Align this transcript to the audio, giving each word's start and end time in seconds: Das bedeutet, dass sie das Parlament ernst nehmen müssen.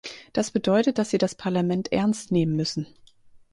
Das 0.33 0.49
bedeutet, 0.49 0.97
dass 0.97 1.11
sie 1.11 1.19
das 1.19 1.35
Parlament 1.35 1.91
ernst 1.91 2.31
nehmen 2.31 2.55
müssen. 2.55 2.87